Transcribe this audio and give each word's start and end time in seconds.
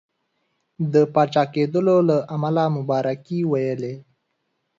د 0.93 0.95
پاچا 1.13 1.43
کېدلو 1.53 1.97
له 2.09 2.17
امله 2.35 2.63
مبارکي 2.77 3.39
ویلې. 3.51 3.93